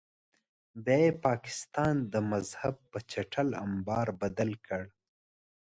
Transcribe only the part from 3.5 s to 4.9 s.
امبار بدل کړ.